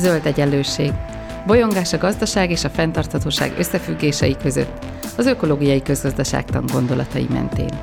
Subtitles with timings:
[0.00, 0.92] Zöld egyenlőség.
[1.46, 4.84] Bolyongás a gazdaság és a fenntarthatóság összefüggései között,
[5.16, 7.78] az ökológiai közgazdaságtan gondolatai mentén.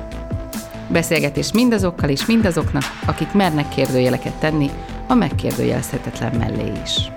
[0.92, 4.70] Beszélgetés mindazokkal és mindazoknak, akik mernek kérdőjeleket tenni
[5.08, 7.12] a megkérdőjelezhetetlen mellé is.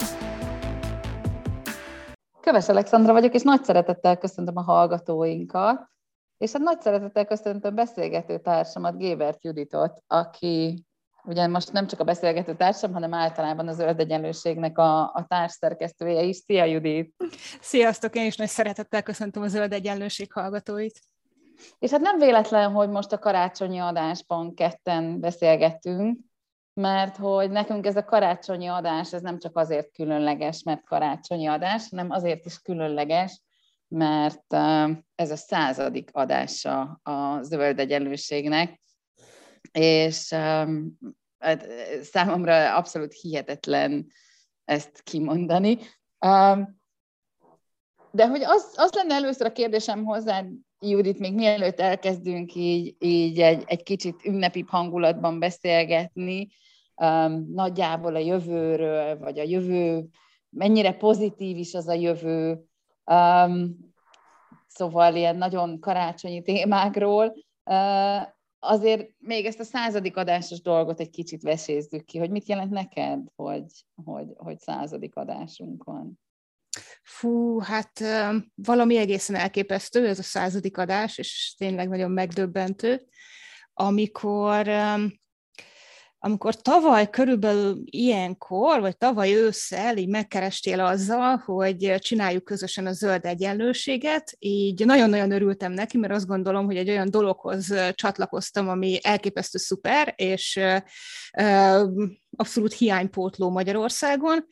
[2.42, 5.90] Köves Alexandra vagyok, és nagy szeretettel köszöntöm a hallgatóinkat,
[6.38, 10.86] és hát nagy szeretettel köszöntöm beszélgető társamat, Gébert Juditot, aki
[11.24, 16.22] ugye most nem csak a beszélgető társam, hanem általában az zöld egyenlőségnek a, a társszerkesztője
[16.22, 16.36] is.
[16.36, 17.16] Szia, Judit!
[17.62, 18.16] Sziasztok!
[18.16, 21.00] Én is nagy szeretettel köszöntöm a zöld egyenlőség hallgatóit.
[21.80, 26.20] És hát nem véletlen, hogy most a karácsonyi adásban ketten beszélgettünk,
[26.74, 31.88] mert hogy nekünk ez a karácsonyi adás, ez nem csak azért különleges, mert karácsonyi adás,
[31.90, 33.42] hanem azért is különleges,
[33.88, 34.54] mert
[35.16, 38.82] ez a századik adása a zöld egyenlőségnek,
[39.72, 40.34] és
[41.40, 41.68] hát
[42.02, 44.08] számomra abszolút hihetetlen
[44.66, 45.78] ezt kimondani.
[48.12, 50.44] De hogy az, az lenne először a kérdésem hozzá,
[50.80, 56.48] Judit, még mielőtt elkezdünk így, így egy, egy kicsit ünnepi hangulatban beszélgetni,
[56.96, 60.06] um, nagyjából a jövőről, vagy a jövő,
[60.50, 62.64] mennyire pozitív is az a jövő,
[63.06, 63.78] um,
[64.68, 67.34] szóval ilyen nagyon karácsonyi témákról,
[67.66, 68.22] uh,
[68.64, 73.20] azért még ezt a századik adásos dolgot egy kicsit vesézzük ki, hogy mit jelent neked,
[73.36, 73.66] hogy,
[74.04, 76.20] hogy, hogy századik adásunk van.
[77.04, 78.04] Fú, hát
[78.56, 83.08] valami egészen elképesztő, ez a századik adás, és tényleg nagyon megdöbbentő,
[83.74, 84.68] amikor
[86.24, 93.26] amikor tavaly körülbelül ilyenkor, vagy tavaly ősszel így megkerestél azzal, hogy csináljuk közösen a zöld
[93.26, 99.58] egyenlőséget, így nagyon-nagyon örültem neki, mert azt gondolom, hogy egy olyan dologhoz csatlakoztam, ami elképesztő
[99.58, 100.60] szuper, és
[102.36, 104.46] abszolút hiánypótló Magyarországon,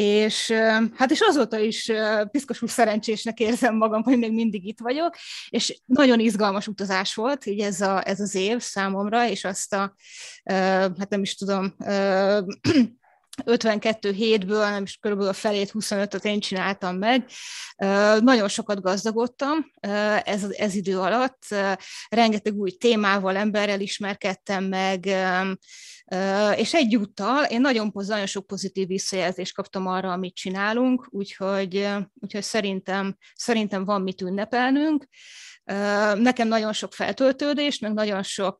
[0.00, 0.50] és
[0.96, 1.92] hát és azóta is
[2.30, 5.16] piszkosul szerencsésnek érzem magam, hogy még mindig itt vagyok,
[5.48, 9.94] és nagyon izgalmas utazás volt így ez, a, ez az év számomra, és azt a,
[10.98, 11.76] hát nem is tudom,
[13.44, 17.24] 52 hétből, nem is körülbelül a felét, 25-öt én csináltam meg.
[18.20, 19.70] Nagyon sokat gazdagodtam
[20.24, 21.42] ez, ez idő alatt.
[22.08, 25.08] Rengeteg új témával, emberrel ismerkedtem meg,
[26.56, 31.88] és egyúttal én nagyon, nagyon sok pozitív visszajelzést kaptam arra, amit csinálunk, úgyhogy,
[32.20, 35.06] úgyhogy szerintem, szerintem van mit ünnepelnünk.
[36.14, 38.58] Nekem nagyon sok feltöltődést, meg nagyon sok,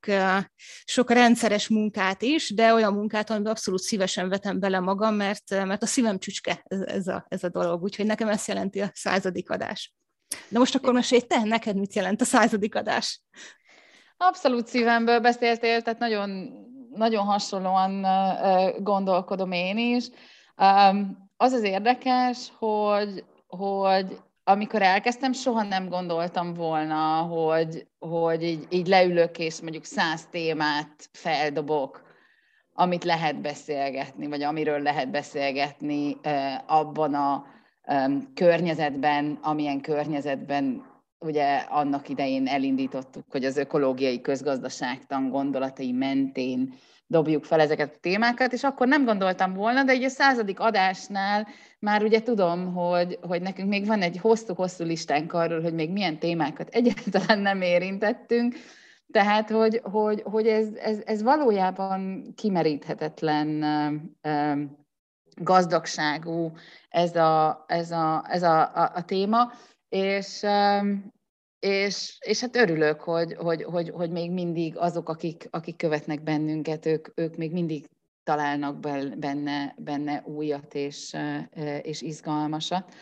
[0.85, 5.83] sok rendszeres munkát is, de olyan munkát, amiben abszolút szívesen vetem bele magam, mert, mert
[5.83, 9.95] a szívem csücske ez, a, ez a dolog, úgyhogy nekem ezt jelenti a századik adás.
[10.49, 13.23] De most akkor mesélj te, neked mit jelent a századik adás?
[14.17, 16.51] Abszolút szívemből beszéltél, tehát nagyon,
[16.95, 18.07] nagyon hasonlóan
[18.83, 20.09] gondolkodom én is.
[21.37, 28.87] Az az érdekes, hogy, hogy amikor elkezdtem, soha nem gondoltam volna, hogy, hogy így, így
[28.87, 32.03] leülök, és mondjuk száz témát feldobok,
[32.75, 36.17] amit lehet beszélgetni, vagy amiről lehet beszélgetni
[36.67, 37.45] abban a
[38.35, 40.90] környezetben, amilyen környezetben
[41.21, 46.75] ugye annak idején elindítottuk, hogy az ökológiai közgazdaságtan gondolatai mentén
[47.07, 51.47] dobjuk fel ezeket a témákat, és akkor nem gondoltam volna, de egy a századik adásnál
[51.79, 56.19] már ugye tudom, hogy, hogy nekünk még van egy hosszú-hosszú listánk arról, hogy még milyen
[56.19, 58.55] témákat egyáltalán nem érintettünk,
[59.13, 63.65] tehát, hogy, hogy, hogy ez, ez, ez valójában kimeríthetetlen
[65.35, 66.53] gazdagságú
[66.89, 69.53] ez a, ez a, ez a, a, a téma,
[69.91, 70.47] és,
[71.59, 76.87] és, és hát örülök, hogy, hogy, hogy, hogy még mindig azok, akik, akik követnek bennünket,
[76.87, 77.89] ők, ők még mindig
[78.23, 78.79] találnak
[79.19, 81.17] benne, benne újat és,
[81.83, 82.95] és izgalmasat.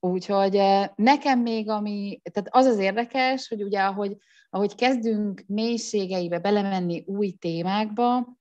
[0.00, 0.60] Úgyhogy
[0.94, 4.16] nekem még ami, tehát az az érdekes, hogy ugye ahogy,
[4.50, 8.36] ahogy kezdünk mélységeibe belemenni új témákba,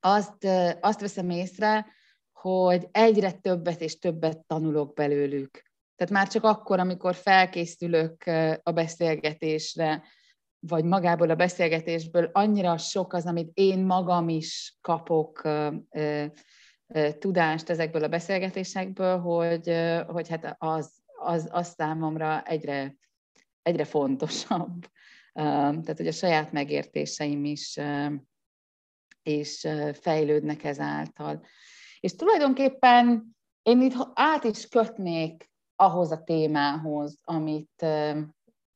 [0.00, 0.46] azt,
[0.80, 1.86] azt veszem észre,
[2.32, 5.71] hogy egyre többet és többet tanulok belőlük.
[6.02, 8.24] Tehát már csak akkor, amikor felkészülök
[8.62, 10.02] a beszélgetésre,
[10.58, 15.48] vagy magából a beszélgetésből annyira sok az, amit én magam is kapok
[17.18, 19.74] tudást ezekből a beszélgetésekből, hogy,
[20.06, 22.96] hogy hát az, az, az számomra egyre,
[23.62, 24.86] egyre fontosabb.
[25.32, 27.80] Tehát, hogy a saját megértéseim is,
[29.22, 31.44] és fejlődnek ezáltal.
[32.00, 35.50] És tulajdonképpen én itt át is kötnék
[35.82, 37.86] ahhoz a témához, amit,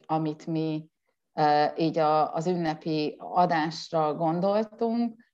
[0.07, 0.89] amit mi
[1.77, 5.25] így az ünnepi adásra gondoltunk,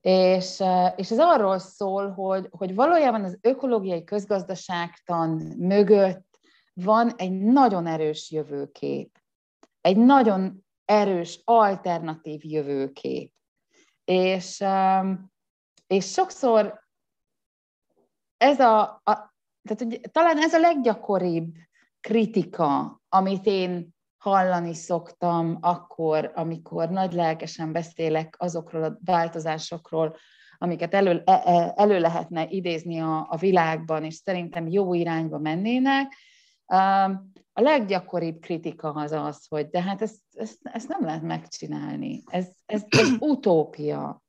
[0.00, 0.62] És,
[0.96, 5.28] és ez arról szól, hogy, hogy valójában az ökológiai közgazdaságtan
[5.58, 6.38] mögött
[6.74, 9.18] van egy nagyon erős jövőkép,
[9.80, 13.32] egy nagyon erős alternatív jövőkép.
[14.04, 14.64] És,
[15.86, 16.80] és sokszor
[18.36, 19.31] ez a, a
[19.62, 21.54] tehát hogy talán ez a leggyakoribb
[22.00, 30.16] kritika, amit én hallani szoktam akkor, amikor nagy lelkesen beszélek azokról a változásokról,
[30.58, 36.14] amiket elő, e, e, elő lehetne idézni a, a világban, és szerintem jó irányba mennének.
[37.52, 42.22] A leggyakoribb kritika az az, hogy de hát ezt, ezt, ezt nem lehet megcsinálni.
[42.26, 44.21] Ez, ez, ez utópia.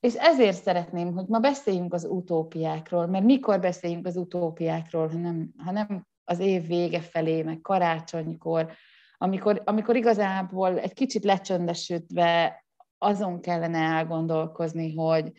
[0.00, 6.06] És ezért szeretném, hogy ma beszéljünk az utópiákról, mert mikor beszéljünk az utópiákról, hanem, hanem
[6.24, 8.72] az év vége felé, meg karácsonykor,
[9.18, 12.64] amikor, amikor igazából egy kicsit lecsöndesültve
[12.98, 15.32] azon kellene elgondolkozni, hogy,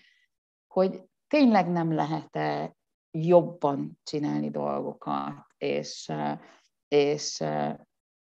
[0.67, 2.75] hogy tényleg nem lehet-e
[3.11, 6.11] jobban csinálni dolgokat, és,
[6.88, 7.44] és,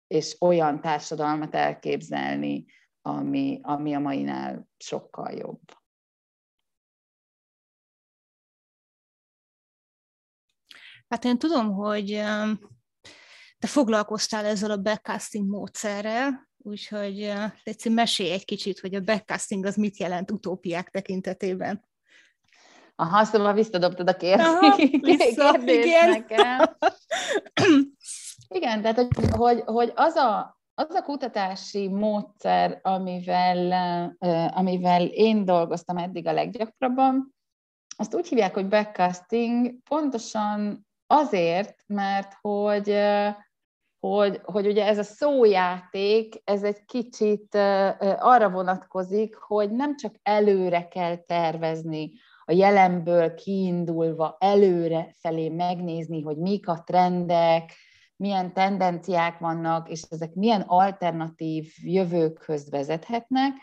[0.07, 2.65] és olyan társadalmat elképzelni,
[3.01, 5.82] ami, ami a mainál sokkal jobb.
[11.13, 12.07] Hát én tudom, hogy
[13.60, 17.33] te foglalkoztál ezzel a backcasting módszerrel, úgyhogy
[17.63, 21.86] Léci, mesélj egy kicsit, hogy a backcasting az mit jelent utópiák tekintetében.
[22.95, 25.38] Aha, szóval visszadobtad a kérdést
[25.68, 26.10] igen.
[26.10, 26.77] nekem.
[28.57, 33.71] igen, tehát hogy, hogy, hogy az, a, az a kutatási módszer, amivel,
[34.54, 37.36] amivel én dolgoztam eddig a leggyakrabban,
[37.98, 42.98] azt úgy hívják, hogy backcasting, pontosan azért, mert hogy
[44.00, 47.56] hogy, hogy ugye ez a szójáték, ez egy kicsit
[48.19, 52.12] arra vonatkozik, hogy nem csak előre kell tervezni,
[52.45, 57.74] a jelenből kiindulva előre felé megnézni, hogy mik a trendek,
[58.16, 63.54] milyen tendenciák vannak, és ezek milyen alternatív jövőkhöz vezethetnek,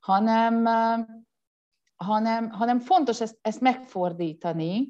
[0.00, 0.64] hanem,
[1.96, 4.88] hanem, hanem fontos ezt, ezt megfordítani,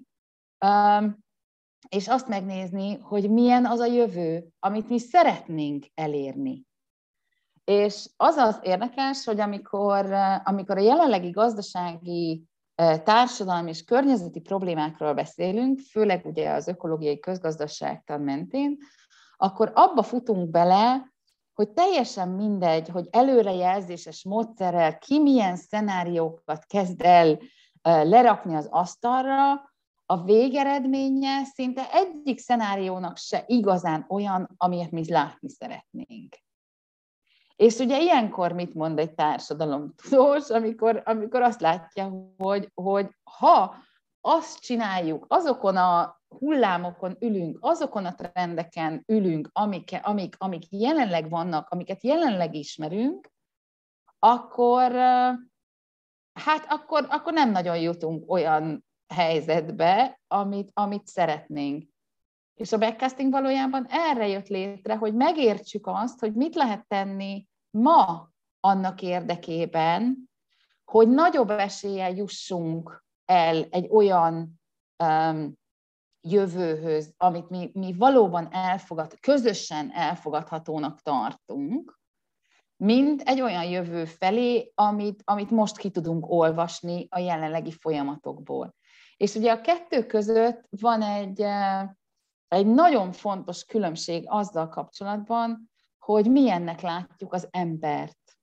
[1.88, 6.67] és azt megnézni, hogy milyen az a jövő, amit mi szeretnénk elérni.
[7.64, 10.12] És az az érdekes, hogy amikor,
[10.44, 12.44] amikor a jelenlegi gazdasági,
[13.05, 18.76] társadalmi és környezeti problémákról beszélünk, főleg ugye az ökológiai közgazdaságtan mentén,
[19.37, 21.12] akkor abba futunk bele,
[21.55, 27.38] hogy teljesen mindegy, hogy előrejelzéses módszerrel ki milyen szenáriókat kezd el
[27.82, 29.71] lerakni az asztalra,
[30.12, 36.37] a végeredménye szinte egyik szenáriónak se igazán olyan, amilyet mi látni szeretnénk.
[37.56, 43.75] És ugye ilyenkor mit mond egy társadalomtudós, amikor, amikor azt látja, hogy, hogy ha
[44.20, 51.69] azt csináljuk, azokon a hullámokon ülünk, azokon a trendeken ülünk, amik, amik, amik jelenleg vannak,
[51.69, 53.31] amiket jelenleg ismerünk,
[54.19, 54.93] akkor,
[56.32, 61.91] hát akkor, akkor nem nagyon jutunk olyan helyzetbe, amit, amit szeretnénk.
[62.55, 68.31] És a backcasting valójában erre jött létre, hogy megértsük azt, hogy mit lehet tenni ma
[68.61, 70.31] annak érdekében,
[70.85, 74.61] hogy nagyobb eséllyel jussunk el egy olyan
[75.05, 75.60] um,
[76.29, 82.01] jövőhöz, amit mi, mi valóban elfogad, közösen elfogadhatónak tartunk,
[82.77, 88.75] mint egy olyan jövő felé, amit, amit most ki tudunk olvasni a jelenlegi folyamatokból.
[89.22, 91.88] És ugye a kettő között van egy, eh,
[92.48, 98.38] egy nagyon fontos különbség azzal kapcsolatban, hogy milyennek látjuk az embert,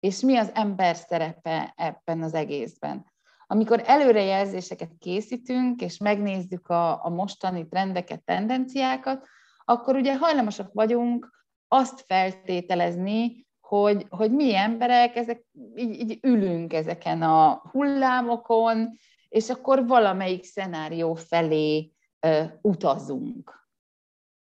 [0.00, 3.12] és mi az ember szerepe ebben az egészben.
[3.46, 9.26] Amikor előrejelzéseket készítünk, és megnézzük a, a mostani trendeket, tendenciákat,
[9.64, 15.44] akkor ugye hajlamosak vagyunk azt feltételezni, hogy, hogy mi emberek, ezek,
[15.74, 18.98] így, így ülünk ezeken a hullámokon,
[19.34, 21.92] és akkor valamelyik szenárió felé
[22.26, 23.68] uh, utazunk.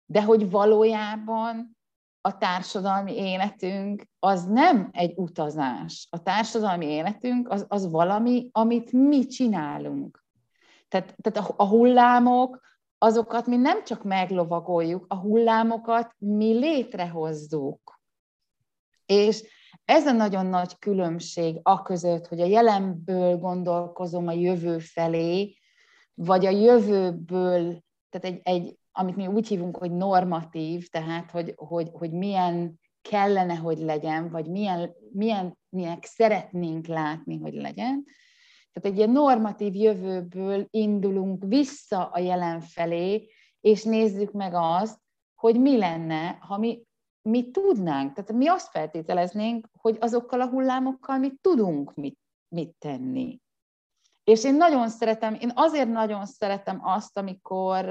[0.06, 1.76] De hogy valójában
[2.20, 6.08] a társadalmi életünk az nem egy utazás.
[6.10, 10.24] A társadalmi életünk az, az valami, amit mi csinálunk.
[10.88, 12.60] Tehát, tehát a, a hullámok,
[12.98, 18.00] azokat mi nem csak meglovagoljuk, a hullámokat mi létrehozzuk.
[19.06, 19.42] És
[19.88, 25.56] ez a nagyon nagy különbség a között, hogy a jelenből gondolkozom a jövő felé,
[26.14, 31.88] vagy a jövőből, tehát egy, egy amit mi úgy hívunk, hogy normatív, tehát hogy, hogy,
[31.92, 38.04] hogy milyen kellene, hogy legyen, vagy milyen, milyen, milyen szeretnénk látni, hogy legyen,
[38.72, 43.28] Tehát egy ilyen normatív jövőből indulunk vissza a jelen felé,
[43.60, 44.98] és nézzük meg azt,
[45.34, 46.82] hogy mi lenne, ha mi,
[47.28, 48.12] mi tudnánk.
[48.12, 52.18] Tehát mi azt feltételeznénk, hogy azokkal a hullámokkal mi tudunk mit,
[52.48, 53.40] mit tenni.
[54.24, 57.88] És én nagyon szeretem, én azért nagyon szeretem azt, amikor,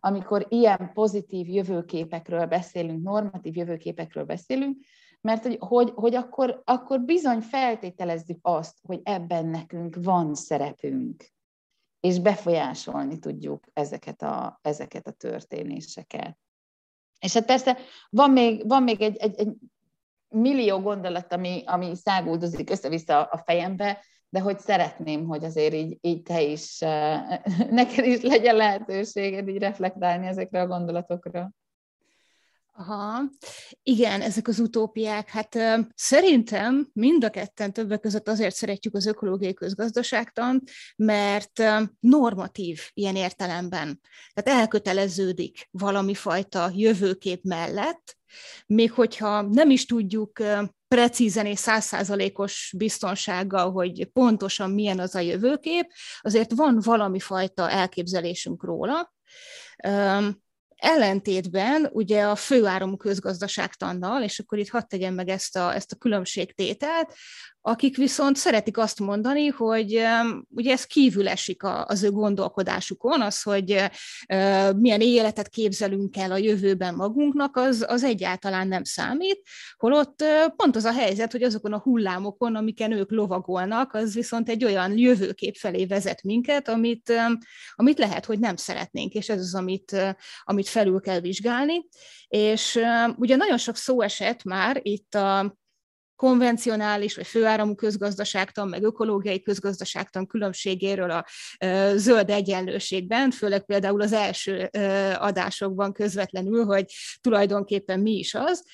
[0.00, 4.84] amikor ilyen pozitív jövőképekről beszélünk, normatív jövőképekről beszélünk,
[5.20, 11.32] mert hogy, hogy, hogy akkor, akkor bizony feltételezzük azt, hogy ebben nekünk van szerepünk,
[12.00, 16.38] és befolyásolni tudjuk ezeket a, ezeket a történéseket.
[17.22, 17.78] És hát persze
[18.10, 19.52] van még, van még egy, egy, egy
[20.28, 26.22] millió gondolat, ami, ami száguldozik össze-vissza a fejembe, de hogy szeretném, hogy azért így, így
[26.22, 26.78] te is,
[27.80, 31.50] neked is legyen lehetőséged így reflektálni ezekre a gondolatokra.
[32.74, 33.22] Aha,
[33.82, 35.28] igen, ezek az utópiák.
[35.28, 35.58] Hát
[35.94, 41.62] szerintem mind a ketten többek között azért szeretjük az ökológiai közgazdaságtant, mert
[42.00, 44.00] normatív ilyen értelemben.
[44.34, 48.16] Tehát elköteleződik valami fajta jövőkép mellett,
[48.66, 50.42] még hogyha nem is tudjuk
[50.88, 58.64] precízen és százszázalékos biztonsággal, hogy pontosan milyen az a jövőkép, azért van valami fajta elképzelésünk
[58.64, 59.12] róla.
[60.82, 65.96] Ellentétben ugye a főáramú közgazdaságtannal, és akkor itt hadd tegyem meg ezt a, ezt a
[65.96, 67.14] különbségtételt,
[67.64, 70.02] akik viszont szeretik azt mondani, hogy
[70.48, 73.84] ugye ez kívül esik az ő gondolkodásukon, az, hogy
[74.76, 79.40] milyen életet képzelünk el a jövőben magunknak, az, az egyáltalán nem számít,
[79.76, 80.24] holott
[80.56, 84.98] pont az a helyzet, hogy azokon a hullámokon, amiken ők lovagolnak, az viszont egy olyan
[84.98, 87.12] jövőkép felé vezet minket, amit,
[87.74, 89.96] amit lehet, hogy nem szeretnénk, és ez az, amit,
[90.42, 91.86] amit felül kell vizsgálni.
[92.28, 92.80] És
[93.16, 95.56] ugye nagyon sok szó esett már itt a
[96.16, 101.26] konvencionális vagy főáramú közgazdaságtan, meg ökológiai közgazdaságtan különbségéről a
[101.94, 104.70] zöld egyenlőségben, főleg például az első
[105.18, 106.84] adásokban közvetlenül, hogy
[107.20, 108.64] tulajdonképpen mi is az.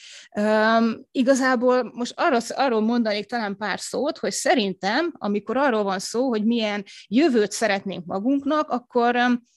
[1.10, 6.44] Igazából most arról, arról mondanék talán pár szót, hogy szerintem, amikor arról van szó, hogy
[6.44, 9.16] milyen jövőt szeretnénk magunknak, akkor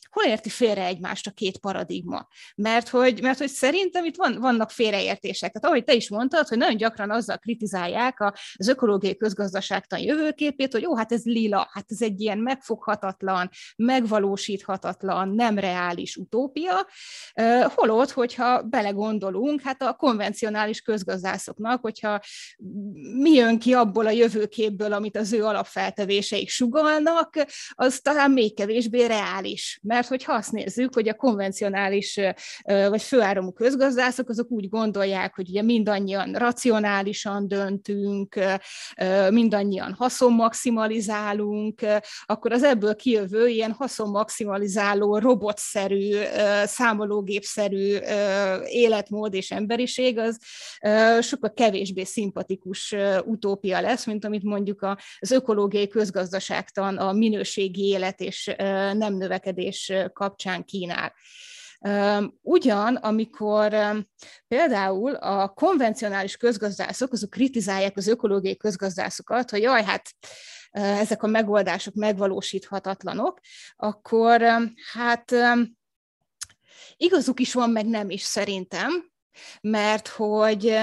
[0.10, 2.28] hol érti félre egymást a két paradigma?
[2.56, 5.52] Mert hogy, mert hogy szerintem itt van, vannak félreértések.
[5.52, 7.38] Tehát ahogy te is mondtad, hogy nagyon gyakran azzal
[7.72, 13.50] kritizálják az ökológiai közgazdaságtan jövőképét, hogy jó, hát ez lila, hát ez egy ilyen megfoghatatlan,
[13.76, 16.88] megvalósíthatatlan, nem reális utópia,
[17.76, 22.20] holott, hogyha belegondolunk, hát a konvencionális közgazdászoknak, hogyha
[23.22, 27.34] mi jön ki abból a jövőképből, amit az ő alapfeltevéseik sugalnak,
[27.70, 32.20] az talán még kevésbé reális, mert hogyha azt nézzük, hogy a konvencionális
[32.64, 38.40] vagy főáramú közgazdászok, azok úgy gondolják, hogy ugye mindannyian racionálisan döntünk,
[39.30, 41.82] mindannyian haszonmaximalizálunk,
[42.26, 46.12] akkor az ebből kijövő ilyen haszonmaximalizáló, robotszerű,
[46.64, 47.98] számológépszerű
[48.66, 50.40] életmód és emberiség, az
[51.20, 54.88] sokkal kevésbé szimpatikus utópia lesz, mint amit mondjuk
[55.20, 58.52] az ökológiai közgazdaságtan, a minőségi élet és
[58.94, 61.14] nem növekedés kapcsán kínál.
[62.42, 63.76] Ugyan, amikor
[64.48, 70.16] például a konvencionális közgazdászok, azok kritizálják az ökológiai közgazdászokat, hogy jaj, hát
[70.72, 73.40] ezek a megoldások megvalósíthatatlanok,
[73.76, 74.42] akkor
[74.94, 75.36] hát
[76.98, 79.12] igazuk is van, meg nem is szerintem,
[79.62, 80.78] mert hogy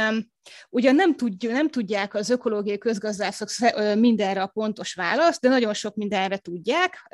[0.71, 3.49] Ugyan nem, tudjuk, nem tudják az ökológiai közgazdászok
[3.95, 7.09] mindenre a pontos választ, de nagyon sok mindenre tudják.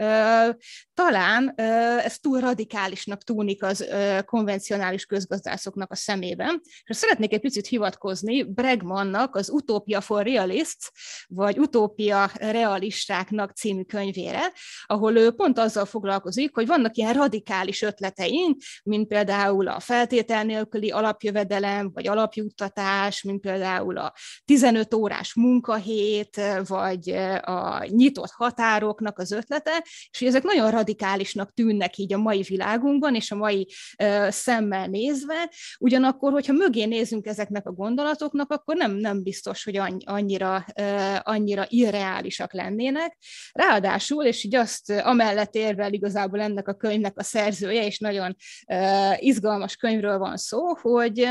[0.94, 1.52] Talán
[2.04, 3.86] ez túl radikálisnak tűnik az
[4.24, 6.60] konvencionális közgazdászoknak a szemében.
[6.84, 10.90] És szeretnék egy picit hivatkozni Bregmannak az Utopia for Realists,
[11.28, 14.52] vagy Utópia realistáknak című könyvére,
[14.86, 20.90] ahol ő pont azzal foglalkozik, hogy vannak ilyen radikális ötleteink, mint például a feltétel nélküli
[20.90, 24.12] alapjövedelem, vagy alapjuttatás, mint például a
[24.44, 27.10] 15 órás munkahét, vagy
[27.42, 33.30] a nyitott határoknak az ötlete, és ezek nagyon radikálisnak tűnnek így a mai világunkban, és
[33.30, 33.68] a mai
[34.28, 40.66] szemmel nézve, ugyanakkor, hogyha mögé nézünk ezeknek a gondolatoknak, akkor nem, nem biztos, hogy annyira,
[41.22, 43.16] annyira irreálisak lennének.
[43.52, 48.36] Ráadásul, és így azt amellett érvel igazából ennek a könyvnek a szerzője, és nagyon
[49.18, 51.28] izgalmas könyvről van szó, hogy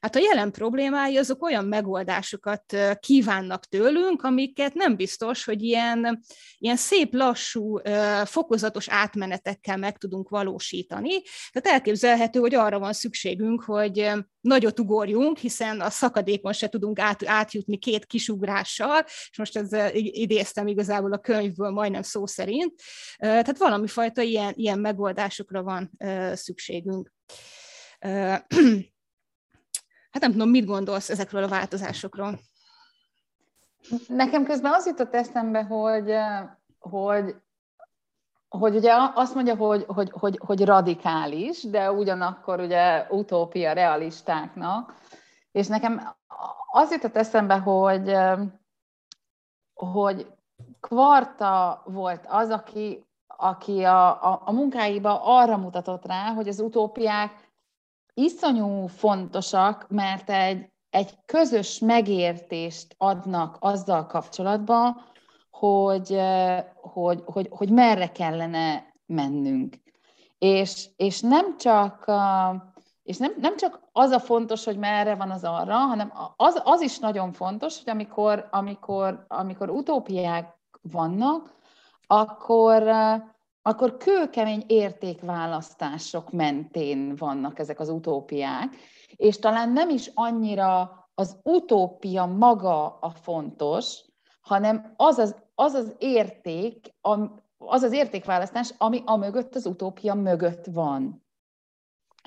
[0.00, 6.22] hát a jelen problémája azok olyan megoldásokat kívánnak tőlünk, amiket nem biztos, hogy ilyen,
[6.58, 7.78] ilyen szép, lassú,
[8.24, 11.22] fokozatos átmenetekkel meg tudunk valósítani.
[11.52, 17.26] Tehát elképzelhető, hogy arra van szükségünk, hogy nagyot ugorjunk, hiszen a szakadékon se tudunk át,
[17.26, 22.74] átjutni két kisugrással, és most ez idéztem igazából a könyvből majdnem szó szerint.
[23.18, 25.90] Tehát valami fajta ilyen, ilyen megoldásokra van
[26.34, 27.12] szükségünk.
[30.16, 32.38] Hát nem tudom, mit gondolsz ezekről a változásokról?
[34.08, 36.14] Nekem közben az jutott eszembe, hogy,
[36.78, 37.34] hogy,
[38.48, 44.94] hogy ugye azt mondja, hogy, hogy, hogy, hogy radikális, de ugyanakkor ugye utópia realistáknak,
[45.52, 46.16] és nekem
[46.70, 48.16] az jutott eszembe, hogy,
[49.74, 50.26] hogy
[50.80, 57.45] Kvarta volt az, aki, aki a, a, a munkáiba arra mutatott rá, hogy az utópiák
[58.18, 65.04] iszonyú fontosak, mert egy, egy közös megértést adnak azzal kapcsolatban,
[65.50, 66.20] hogy,
[66.74, 69.76] hogy, hogy, hogy merre kellene mennünk.
[70.38, 72.04] És, és nem csak
[73.02, 76.80] és nem, nem csak az a fontos, hogy merre van az arra, hanem az, az
[76.80, 81.54] is nagyon fontos, hogy amikor, amikor, amikor utópiák vannak,
[82.06, 82.82] akkor,
[83.66, 88.76] akkor kőkemény értékválasztások mentén vannak ezek az utópiák,
[89.16, 94.04] és talán nem is annyira az utópia maga a fontos,
[94.40, 96.94] hanem az az, az, az érték,
[97.58, 101.24] az az értékválasztás, ami a mögött, az utópia mögött van.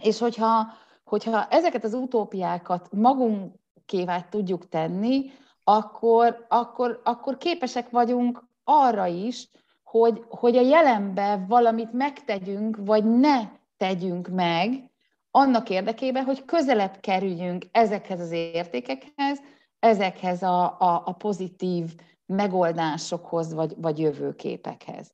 [0.01, 0.67] És hogyha,
[1.03, 5.31] hogyha ezeket az utópiákat magunkévá tudjuk tenni,
[5.63, 9.49] akkor, akkor, akkor képesek vagyunk arra is,
[9.89, 13.39] hogy, hogy a jelenbe valamit megtegyünk, vagy ne
[13.77, 14.89] tegyünk meg,
[15.31, 19.41] annak érdekében, hogy közelebb kerüljünk ezekhez az értékekhez,
[19.79, 25.11] ezekhez a, a, a pozitív megoldásokhoz, vagy, vagy jövőképekhez.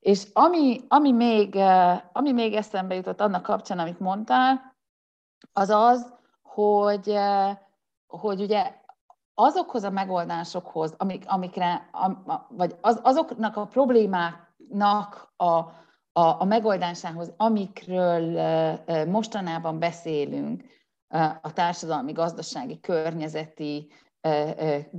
[0.00, 1.56] És ami, ami, még,
[2.12, 4.76] ami még eszembe jutott annak kapcsán, amit mondtál,
[5.52, 7.18] az az, hogy,
[8.06, 8.74] hogy ugye
[9.38, 11.90] azokhoz a megoldásokhoz, amik, amikre,
[12.48, 15.46] vagy az, azoknak a problémáknak a,
[16.12, 18.40] a, a megoldásához, amikről
[19.06, 20.64] mostanában beszélünk,
[21.42, 23.90] a társadalmi, gazdasági, környezeti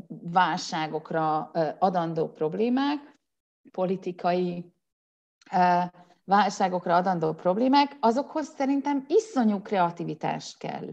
[0.08, 3.20] válságokra adandó problémák,
[3.72, 4.74] politikai
[6.24, 10.88] válságokra adandó problémák, azokhoz szerintem iszonyú kreativitás kell.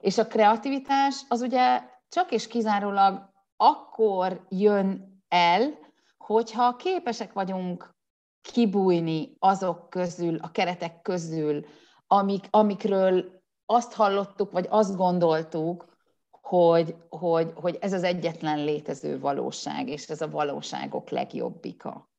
[0.00, 5.78] És a kreativitás az ugye csak és kizárólag akkor jön el,
[6.18, 7.94] hogyha képesek vagyunk
[8.40, 11.66] kibújni azok közül, a keretek közül,
[12.06, 15.96] amik, amikről azt hallottuk, vagy azt gondoltuk,
[16.30, 22.11] hogy, hogy, hogy ez az egyetlen létező valóság, és ez a valóságok legjobbika.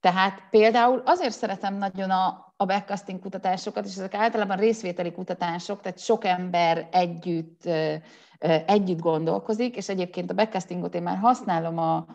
[0.00, 5.98] Tehát például azért szeretem nagyon a, a backcasting kutatásokat, és ezek általában részvételi kutatások, tehát
[5.98, 7.68] sok ember együtt,
[8.66, 12.06] együtt gondolkozik, és egyébként a backcastingot én már használom a,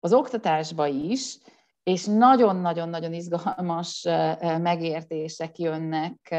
[0.00, 1.38] az oktatásba is,
[1.82, 4.06] és nagyon-nagyon-nagyon izgalmas
[4.58, 6.34] megértések jönnek,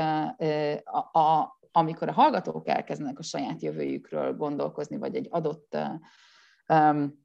[0.84, 5.78] a, a, amikor a hallgatók elkezdenek a saját jövőjükről gondolkozni, vagy egy adott
[6.68, 7.25] um,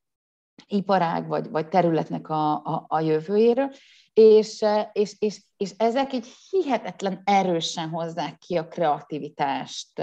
[0.66, 3.70] iparág vagy, vagy területnek a, a, a jövőjéről,
[4.12, 10.02] és, és, és, és ezek így hihetetlen erősen hozzák ki a kreativitást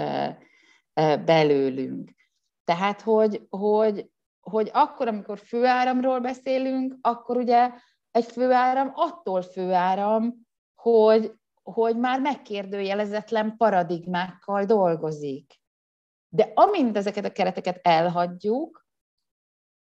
[1.24, 2.10] belőlünk.
[2.64, 7.70] Tehát, hogy, hogy, hogy akkor, amikor főáramról beszélünk, akkor ugye
[8.10, 10.34] egy főáram attól főáram,
[10.74, 15.60] hogy, hogy már megkérdőjelezetlen paradigmákkal dolgozik.
[16.28, 18.87] De amint ezeket a kereteket elhagyjuk,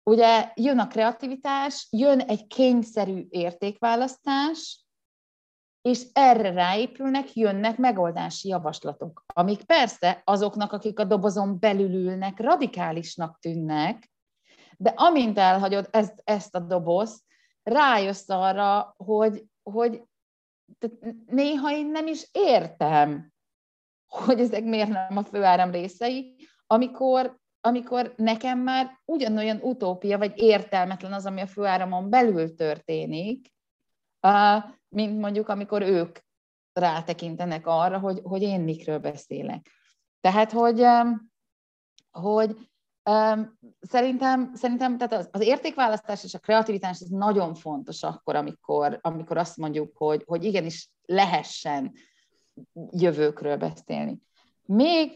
[0.02, 4.84] ugye jön a kreativitás, jön egy kényszerű értékválasztás,
[5.82, 13.38] és erre ráépülnek, jönnek megoldási javaslatok, amik persze azoknak, akik a dobozon belül ülnek, radikálisnak
[13.38, 14.10] tűnnek,
[14.76, 17.22] de amint elhagyod ezt, ezt a dobozt,
[17.62, 20.02] rájössz arra, hogy, hogy
[21.26, 23.32] néha én nem is értem,
[24.06, 31.12] hogy ezek miért nem a főáram részei, amikor amikor nekem már ugyanolyan utópia, vagy értelmetlen
[31.12, 33.52] az, ami a főáramon belül történik,
[34.88, 36.18] mint mondjuk, amikor ők
[36.72, 39.66] rátekintenek arra, hogy, hogy én mikről beszélek.
[40.20, 40.84] Tehát, hogy,
[42.10, 42.56] hogy
[43.80, 49.36] szerintem, szerintem tehát az, az értékválasztás és a kreativitás ez nagyon fontos akkor, amikor, amikor
[49.36, 51.92] azt mondjuk, hogy, hogy igenis lehessen
[52.90, 54.18] jövőkről beszélni.
[54.66, 55.12] Még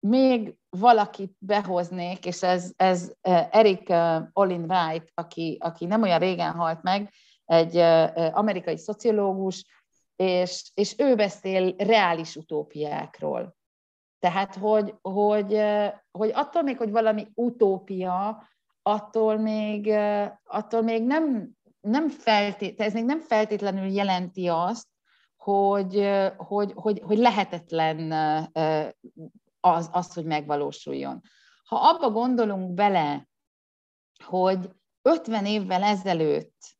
[0.00, 3.12] még valakit behoznék, és ez, ez
[3.50, 3.90] Eric
[4.32, 7.12] Olin Wright, aki, aki nem olyan régen halt meg,
[7.44, 7.76] egy
[8.32, 9.64] amerikai szociológus,
[10.16, 13.56] és, és ő beszél reális utópiákról.
[14.18, 15.62] Tehát, hogy, hogy,
[16.10, 18.48] hogy attól még, hogy valami utópia,
[18.82, 19.92] attól még,
[20.44, 24.86] attól még nem, nem feltét, ez még nem feltétlenül jelenti azt,
[25.36, 28.12] hogy, hogy, hogy, hogy lehetetlen
[29.74, 31.22] az, az, hogy megvalósuljon.
[31.64, 33.28] Ha abba gondolunk bele,
[34.24, 34.70] hogy
[35.02, 36.76] 50 évvel ezelőtt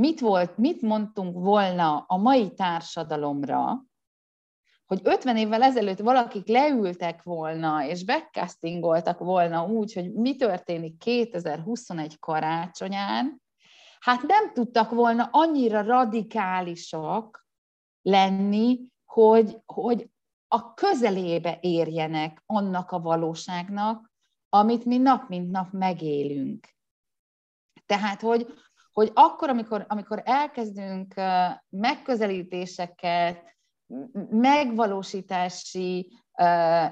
[0.00, 3.84] mit volt, mit mondtunk volna a mai társadalomra,
[4.86, 12.18] hogy 50 évvel ezelőtt valakik leültek volna, és backcastingoltak volna úgy, hogy mi történik 2021
[12.18, 13.42] karácsonyán,
[14.00, 17.46] hát nem tudtak volna annyira radikálisak
[18.02, 20.08] lenni, hogy, hogy
[20.54, 24.12] a közelébe érjenek annak a valóságnak,
[24.48, 26.68] amit mi nap mint nap megélünk.
[27.86, 28.46] Tehát, hogy,
[28.92, 31.14] hogy akkor, amikor, amikor elkezdünk
[31.68, 33.42] megközelítéseket,
[34.30, 36.12] megvalósítási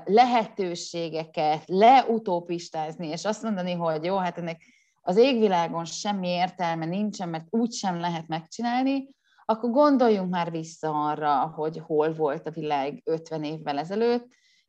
[0.04, 4.62] lehetőségeket leutópistázni, és azt mondani, hogy jó, hát ennek
[5.00, 9.08] az égvilágon semmi értelme nincsen, mert úgy sem lehet megcsinálni,
[9.52, 14.26] akkor gondoljunk már vissza arra, hogy hol volt a világ 50 évvel ezelőtt,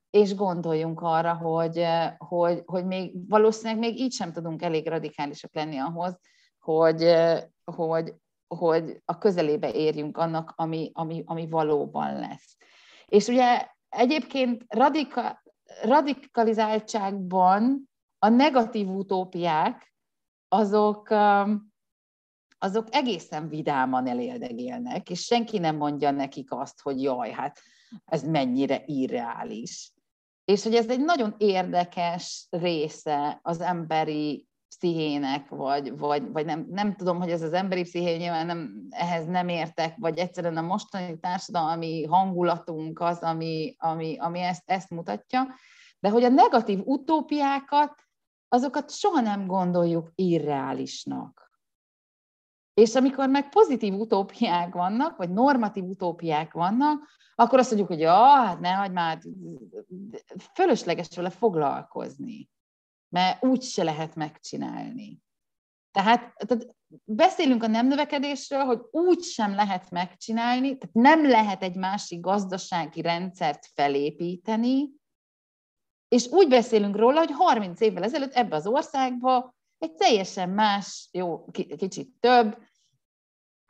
[0.10, 1.86] és gondoljunk arra, hogy,
[2.18, 6.20] hogy, hogy még valószínűleg még így sem tudunk elég radikálisak lenni ahhoz,
[6.60, 7.14] hogy,
[7.64, 8.14] hogy,
[8.48, 12.58] hogy a közelébe érjünk annak, ami, ami, ami valóban lesz.
[13.06, 15.44] És ugye egyébként radika,
[15.84, 19.94] radikalizáltságban a negatív utópiák,
[20.48, 21.10] azok,
[22.64, 27.60] azok egészen vidáman eléldegélnek, és senki nem mondja nekik azt, hogy jaj, hát
[28.06, 29.94] ez mennyire irreális.
[30.46, 36.96] És hogy ez egy nagyon érdekes része az emberi pszichének, vagy, vagy, vagy nem, nem
[36.96, 41.20] tudom, hogy ez az emberi psziché, nyilván nem, ehhez nem értek, vagy egyszerűen a mostani
[41.20, 45.48] társadalmi hangulatunk az, ami, ami, ami ezt, ezt mutatja,
[46.00, 47.96] de hogy a negatív utópiákat,
[48.48, 51.53] azokat soha nem gondoljuk irreálisnak.
[52.74, 58.26] És amikor meg pozitív utópiák vannak, vagy normatív utópiák vannak, akkor azt mondjuk, hogy ja,
[58.26, 59.20] hát ne hagyd már,
[60.54, 62.52] fölösleges vele foglalkozni
[63.14, 65.22] mert úgy se lehet megcsinálni.
[65.92, 71.76] Tehát, tehát beszélünk a nem növekedésről, hogy úgy sem lehet megcsinálni, tehát nem lehet egy
[71.76, 74.90] másik gazdasági rendszert felépíteni,
[76.08, 81.46] és úgy beszélünk róla, hogy 30 évvel ezelőtt ebbe az országba egy teljesen más, jó,
[81.78, 82.58] kicsit több,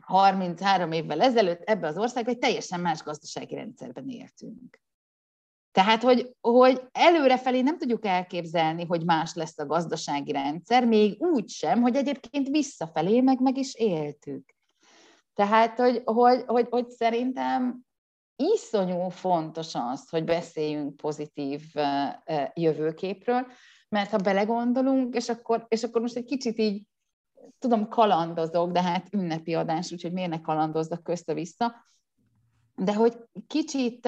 [0.04, 4.82] 33 évvel ezelőtt ebbe az országban egy teljesen más gazdasági rendszerben éltünk.
[5.71, 11.49] Tehát, hogy, hogy előrefelé nem tudjuk elképzelni, hogy más lesz a gazdasági rendszer, még úgy
[11.49, 14.56] sem, hogy egyébként visszafelé meg meg is éltük.
[15.34, 17.86] Tehát, hogy, hogy, hogy, hogy szerintem
[18.36, 21.62] iszonyú fontos az, hogy beszéljünk pozitív
[22.54, 23.48] jövőképről,
[23.89, 26.84] mert ha belegondolunk, és akkor, és akkor most egy kicsit így,
[27.60, 31.76] tudom, kalandozok, de hát ünnepi adás, úgyhogy miért ne kalandozzak közte-vissza,
[32.76, 33.17] de hogy
[33.48, 34.08] kicsit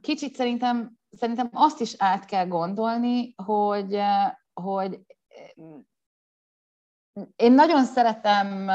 [0.00, 4.00] Kicsit szerintem, szerintem azt is át kell gondolni, hogy,
[4.52, 5.00] hogy
[7.36, 8.70] én nagyon szeretem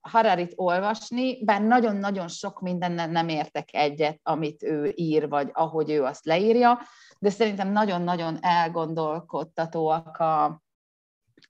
[0.00, 6.04] Hararit olvasni, bár nagyon-nagyon sok mindennel nem értek egyet, amit ő ír, vagy ahogy ő
[6.04, 6.78] azt leírja,
[7.18, 10.44] de szerintem nagyon-nagyon elgondolkodtatóak a,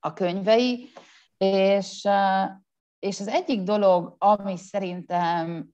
[0.00, 0.88] a könyvei,
[1.36, 2.08] és,
[2.98, 5.68] és az egyik dolog, ami szerintem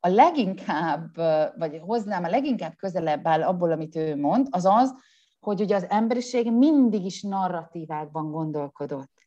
[0.00, 1.16] a leginkább,
[1.56, 4.94] vagy hoznám a leginkább közelebb áll abból, amit ő mond, az az,
[5.40, 9.19] hogy ugye az emberiség mindig is narratívákban gondolkodott.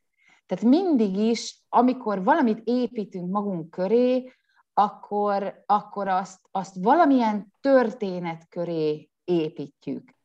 [0.46, 4.32] Tehát mindig is, amikor valamit építünk magunk köré,
[4.74, 10.16] akkor, akkor azt, azt valamilyen történet köré építjük.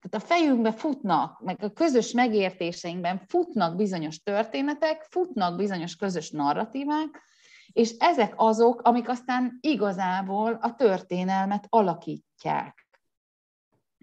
[0.00, 7.22] Tehát a fejünkbe futnak, meg a közös megértéseinkben futnak bizonyos történetek, futnak bizonyos közös narratívák,
[7.72, 12.88] és ezek azok, amik aztán igazából a történelmet alakítják.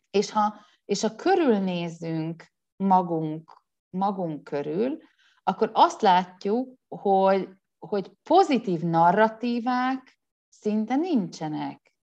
[0.09, 4.97] És ha, és ha körülnézünk magunk, magunk körül,
[5.43, 11.93] akkor azt látjuk, hogy, hogy pozitív narratívák szinte nincsenek.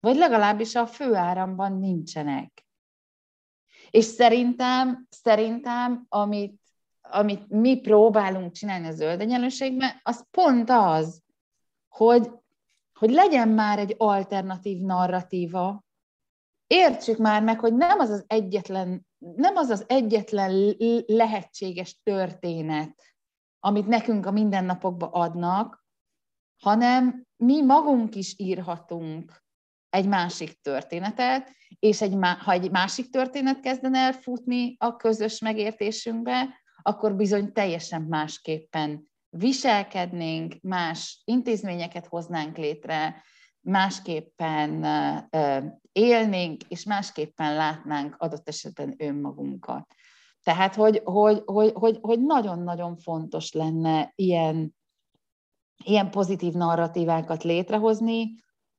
[0.00, 2.66] Vagy legalábbis a főáramban nincsenek.
[3.90, 6.60] És szerintem, szerintem amit
[7.10, 11.22] amit mi próbálunk csinálni a zöld egyenlőségben, az pont az,
[11.88, 12.30] hogy,
[12.92, 15.84] hogy legyen már egy alternatív narratíva,
[16.68, 20.76] értsük már meg, hogy nem az az egyetlen, nem az az egyetlen
[21.06, 23.02] lehetséges történet,
[23.60, 25.84] amit nekünk a mindennapokban adnak,
[26.62, 29.42] hanem mi magunk is írhatunk
[29.90, 36.48] egy másik történetet, és egy, ha egy másik történet kezdene el futni a közös megértésünkbe,
[36.82, 43.22] akkor bizony teljesen másképpen viselkednénk, más intézményeket hoznánk létre,
[43.60, 44.84] másképpen
[45.98, 49.94] élnénk, és másképpen látnánk adott esetben önmagunkat.
[50.42, 54.76] Tehát, hogy, hogy, hogy, hogy, hogy nagyon-nagyon fontos lenne ilyen,
[55.84, 58.34] ilyen pozitív narratívákat létrehozni,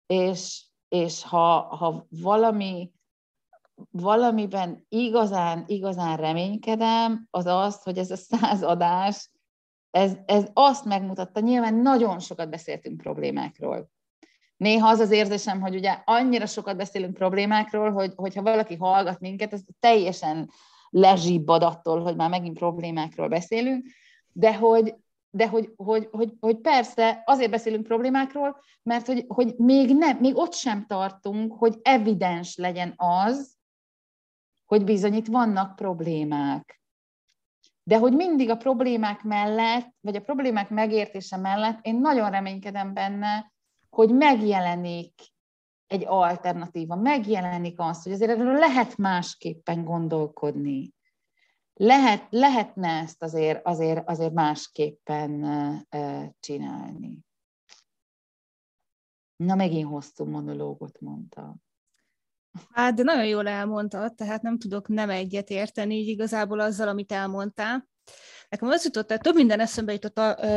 [0.06, 2.92] és, és ha, ha valami,
[3.92, 9.32] valamiben igazán, igazán reménykedem, az az, hogy ez a száz adás,
[9.92, 13.90] ez, ez azt megmutatta, nyilván nagyon sokat beszéltünk problémákról.
[14.60, 19.54] Néha az az érzésem, hogy ugye annyira sokat beszélünk problémákról, hogy, hogyha valaki hallgat minket,
[19.54, 20.50] ez teljesen
[20.90, 23.86] lezsibbad attól, hogy már megint problémákról beszélünk,
[24.32, 24.96] de hogy,
[25.30, 30.38] de hogy, hogy, hogy, hogy persze azért beszélünk problémákról, mert hogy, hogy még, nem, még
[30.38, 33.58] ott sem tartunk, hogy evidens legyen az,
[34.66, 36.82] hogy bizony itt vannak problémák.
[37.84, 43.58] De hogy mindig a problémák mellett, vagy a problémák megértése mellett én nagyon reménykedem benne,
[43.90, 45.14] hogy megjelenik
[45.88, 50.94] egy alternatíva, megjelenik az, hogy azért erről lehet másképpen gondolkodni.
[51.74, 55.46] Lehet, lehetne ezt azért, azért, azért másképpen
[56.40, 57.20] csinálni.
[59.36, 61.62] Na, megint hosszú monológot mondtam.
[62.72, 67.12] Hát, de nagyon jól elmondtad, tehát nem tudok nem egyet érteni így igazából azzal, amit
[67.12, 67.90] elmondtál.
[68.50, 70.48] Nekem az jutott, tehát több minden eszembe jutott a, ö,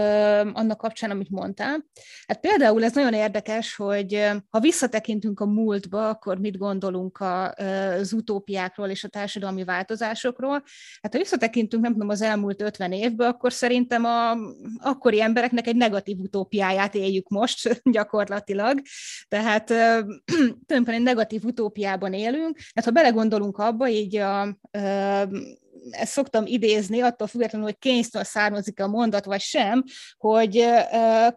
[0.53, 1.85] annak kapcsán, amit mondtál.
[2.27, 8.13] Hát például ez nagyon érdekes, hogy ha visszatekintünk a múltba, akkor mit gondolunk a, az
[8.13, 10.63] utópiákról és a társadalmi változásokról.
[11.03, 14.37] Hát ha visszatekintünk, nem tudom, az elmúlt 50 évben, akkor szerintem a
[14.79, 18.81] akkori embereknek egy negatív utópiáját éljük most gyakorlatilag.
[19.29, 22.59] Tehát tulajdonképpen egy negatív utópiában élünk.
[22.75, 24.57] Hát ha belegondolunk abba, így a, a
[25.91, 29.85] ezt szoktam idézni, attól függetlenül, hogy Keynes-től származik a mondat, vagy sem,
[30.17, 30.67] hogy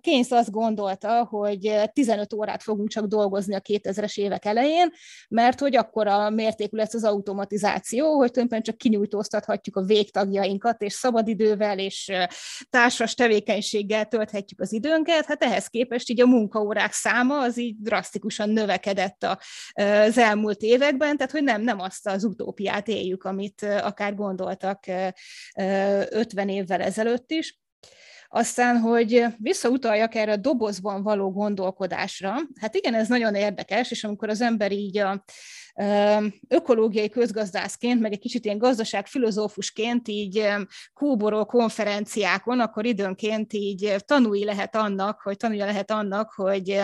[0.01, 4.93] Keynes azt gondolta, hogy 15 órát fogunk csak dolgozni a 2000-es évek elején,
[5.29, 10.93] mert hogy akkor a mértékű lesz az automatizáció, hogy tulajdonképpen csak kinyújtóztathatjuk a végtagjainkat, és
[10.93, 12.11] szabadidővel és
[12.69, 15.25] társas tevékenységgel tölthetjük az időnket.
[15.25, 19.27] Hát ehhez képest így a munkaórák száma az így drasztikusan növekedett
[19.73, 24.83] az elmúlt években, tehát hogy nem, nem azt az utópiát éljük, amit akár gond gondoltak
[26.09, 27.59] 50 évvel ezelőtt is.
[28.27, 34.29] Aztán, hogy visszautaljak erre a dobozban való gondolkodásra, hát igen, ez nagyon érdekes, és amikor
[34.29, 35.23] az ember így a
[36.47, 40.47] ökológiai közgazdászként, meg egy kicsit ilyen gazdaságfilozófusként így
[40.93, 46.81] kóborol konferenciákon, akkor időnként így tanulni lehet annak, hogy tanulja lehet annak, hogy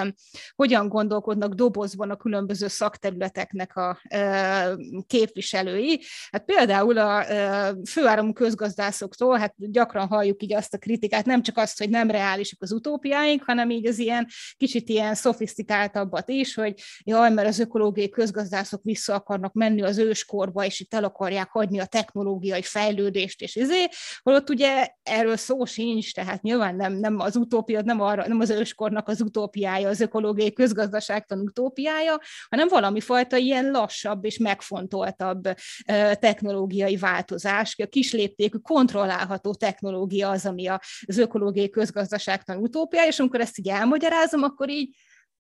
[0.56, 4.02] hogyan gondolkodnak dobozban a különböző szakterületeknek a
[5.08, 6.02] képviselői.
[6.32, 7.26] Hát például a
[7.90, 12.62] főáramú közgazdászoktól, hát gyakran halljuk így azt a kritikát, nem csak azt, hogy nem reálisak
[12.62, 14.28] az utópiáink, hanem így az ilyen
[14.58, 16.74] kicsit ilyen szofisztikáltabbat is, hogy
[17.04, 21.50] jaj, mert az ökológiai közgazdászok azok vissza akarnak menni az őskorba, és itt el akarják
[21.50, 23.88] hagyni a technológiai fejlődést, és izé,
[24.24, 28.50] holott ugye erről szó sincs, tehát nyilván nem, nem az utópia, nem, arra, nem az
[28.50, 35.42] őskornak az utópiája, az ökológiai közgazdaságtan utópiája, hanem valami fajta ilyen lassabb és megfontoltabb
[36.20, 43.60] technológiai változás, a kisléptékű, kontrollálható technológia az, ami az ökológiai közgazdaságtan utópiája, és amikor ezt
[43.60, 44.96] így elmagyarázom, akkor így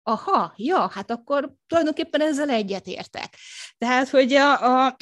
[0.03, 3.35] aha, ja, hát akkor tulajdonképpen ezzel egyetértek.
[3.77, 4.95] Tehát, hogy a, a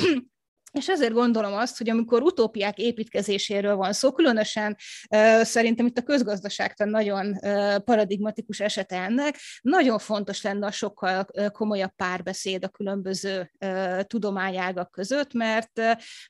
[0.71, 4.77] és ezért gondolom azt, hogy amikor utópiák építkezéséről van szó, különösen
[5.41, 7.39] szerintem itt a közgazdaságtan nagyon
[7.85, 13.51] paradigmatikus esete ennek, nagyon fontos lenne a sokkal komolyabb párbeszéd a különböző
[14.01, 15.77] tudományágak között, mert,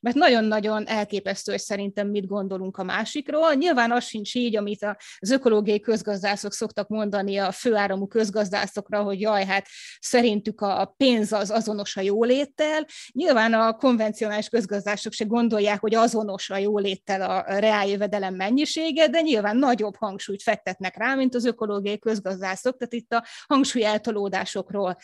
[0.01, 3.53] mert nagyon-nagyon elképesztő, hogy szerintem mit gondolunk a másikról.
[3.53, 4.85] Nyilván az sincs így, amit
[5.19, 9.67] az ökológiai közgazdászok szoktak mondani a főáramú közgazdászokra, hogy jaj, hát
[9.99, 12.85] szerintük a pénz az azonos a jóléttel.
[13.11, 19.21] Nyilván a konvencionális racionális közgazdások se gondolják, hogy azonos a jóléttel a reáljövedelem mennyisége, de
[19.21, 24.97] nyilván nagyobb hangsúlyt fektetnek rá, mint az ökológiai közgazdászok, tehát itt a hangsúly eltolódásokról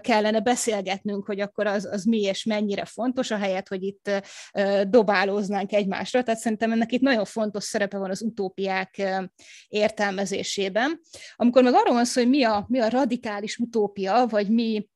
[0.00, 4.10] kellene beszélgetnünk, hogy akkor az, az mi és mennyire fontos, a helyet, hogy itt
[4.88, 6.22] dobálóznánk egymásra.
[6.22, 9.02] Tehát szerintem ennek itt nagyon fontos szerepe van az utópiák
[9.68, 11.00] értelmezésében.
[11.36, 14.88] Amikor meg arról van szó, hogy mi a, mi a radikális utópia, vagy mi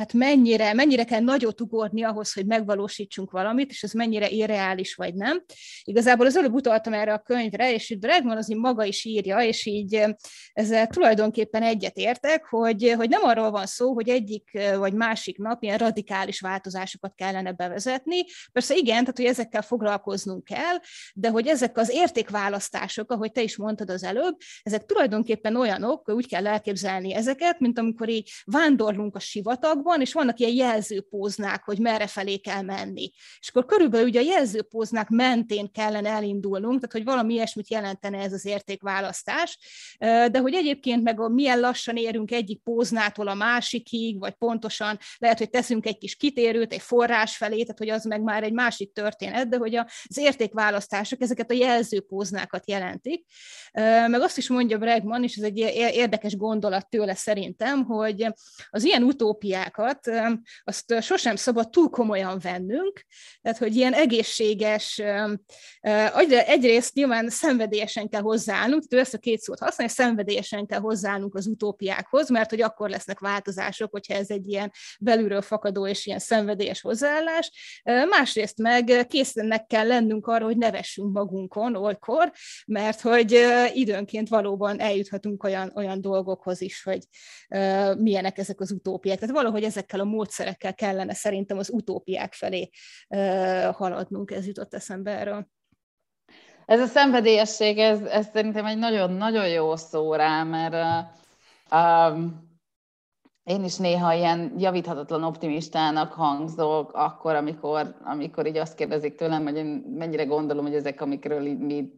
[0.00, 5.14] hát mennyire, mennyire kell nagyot ugorni ahhoz, hogy megvalósítsunk valamit, és ez mennyire irreális vagy
[5.14, 5.44] nem.
[5.82, 9.38] Igazából az előbb utaltam erre a könyvre, és itt Bregman az így maga is írja,
[9.38, 10.04] és így
[10.52, 15.78] ezzel tulajdonképpen egyetértek, hogy, hogy nem arról van szó, hogy egyik vagy másik nap ilyen
[15.78, 18.24] radikális változásokat kellene bevezetni.
[18.52, 20.76] Persze igen, tehát hogy ezekkel foglalkoznunk kell,
[21.14, 26.14] de hogy ezek az értékválasztások, ahogy te is mondtad az előbb, ezek tulajdonképpen olyanok, hogy
[26.14, 29.20] úgy kell elképzelni ezeket, mint amikor így vándorlunk a
[29.90, 33.10] sivatagban, és vannak ilyen jelzőpóznák, hogy merre felé kell menni.
[33.40, 38.32] És akkor körülbelül ugye a jelzőpóznák mentén kellene elindulnunk, tehát hogy valami ilyesmit jelentene ez
[38.32, 39.58] az értékválasztás,
[39.98, 45.38] de hogy egyébként meg a milyen lassan érünk egyik póznától a másikig, vagy pontosan lehet,
[45.38, 48.92] hogy teszünk egy kis kitérőt, egy forrás felé, tehát hogy az meg már egy másik
[48.92, 53.24] történet, de hogy az értékválasztások ezeket a jelzőpóznákat jelentik.
[54.06, 55.58] Meg azt is mondja Bregman, és ez egy
[55.94, 58.26] érdekes gondolat tőle szerintem, hogy
[58.70, 59.02] az ilyen
[59.78, 60.10] utópiákat
[60.64, 63.04] azt sosem szabad túl komolyan vennünk,
[63.42, 65.02] tehát hogy ilyen egészséges,
[66.46, 71.46] egyrészt nyilván szenvedélyesen kell hozzáállnunk, tehát ezt a két szót használja, szenvedélyesen kell hozzáállnunk az
[71.46, 76.80] utópiákhoz, mert hogy akkor lesznek változások, hogyha ez egy ilyen belülről fakadó és ilyen szenvedélyes
[76.80, 77.52] hozzáállás.
[78.08, 82.32] Másrészt meg késznek kell lennünk arra, hogy nevessünk magunkon olykor,
[82.66, 83.38] mert hogy
[83.72, 87.00] időnként valóban eljuthatunk olyan, olyan dolgokhoz is, hogy
[87.98, 89.18] milyenek ezek az utópiák.
[89.18, 92.70] Tehát valahogy ezekkel a módszerekkel kellene szerintem az utópiák felé
[93.72, 95.48] haladnunk, ez jutott eszembe erről.
[96.66, 101.06] Ez a szenvedélyesség, ez, ez szerintem egy nagyon-nagyon jó szó rá, mert
[101.70, 102.48] um,
[103.44, 109.56] én is néha ilyen javíthatatlan optimistának hangzok, akkor, amikor, amikor így azt kérdezik tőlem, hogy
[109.56, 111.92] én mennyire gondolom, hogy ezek, amikről mi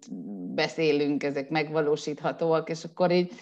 [0.55, 3.33] beszélünk, ezek megvalósíthatóak, és akkor így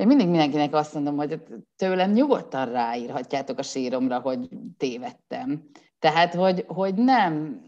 [0.00, 1.42] én mindig mindenkinek azt mondom, hogy
[1.76, 5.70] tőlem nyugodtan ráírhatjátok a síromra, hogy tévedtem.
[5.98, 7.60] Tehát, hogy, hogy nem,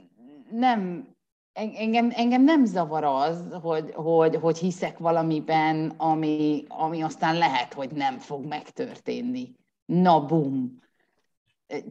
[0.51, 1.09] nem
[1.53, 7.91] engem, engem nem zavar az, hogy, hogy, hogy hiszek valamiben, ami, ami aztán lehet, hogy
[7.91, 9.53] nem fog megtörténni.
[9.85, 10.81] Na bum!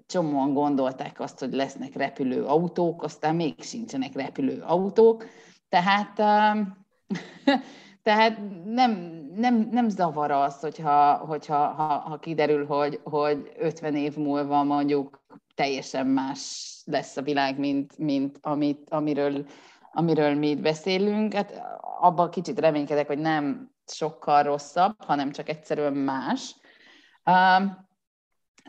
[0.05, 5.25] Csomóan gondolták azt, hogy lesznek repülő autók, aztán még sincsenek repülő autók.
[5.69, 6.17] Tehát,
[8.03, 8.91] tehát nem,
[9.35, 15.23] nem, nem zavar az, hogyha, hogyha ha, ha kiderül, hogy, hogy 50 év múlva mondjuk
[15.55, 19.45] teljesen más lesz a világ, mint, mint amit, amiről,
[19.91, 21.33] amiről mi itt beszélünk.
[21.33, 21.61] Hát
[21.99, 26.55] abban kicsit reménykedek, hogy nem sokkal rosszabb, hanem csak egyszerűen más.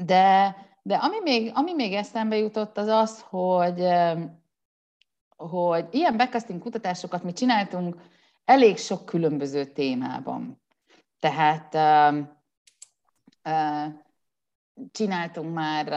[0.04, 3.86] De, de ami, még, ami még eszembe jutott, az az, hogy,
[5.36, 7.96] hogy ilyen backcasting kutatásokat mi csináltunk
[8.44, 10.62] elég sok különböző témában.
[11.18, 11.68] Tehát
[14.90, 15.92] csináltunk már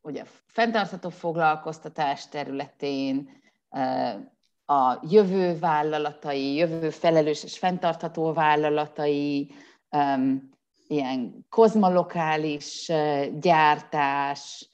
[0.00, 3.30] ugye fenntartható foglalkoztatás területén,
[4.70, 9.52] a jövő vállalatai, jövő felelős és fenntartható vállalatai,
[10.86, 12.90] ilyen kozmolokális
[13.40, 14.68] gyártás,